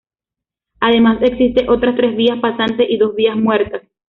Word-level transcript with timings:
Además, 0.79 1.19
existe 1.21 1.69
otra 1.69 1.95
tres 1.95 2.15
vía 2.15 2.41
pasante 2.41 2.87
y 2.91 2.97
dos 2.97 3.13
vías 3.13 3.37
muertas. 3.37 3.83